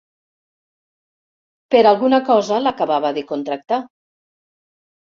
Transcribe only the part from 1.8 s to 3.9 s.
alguna cosa l'acabava de contractar.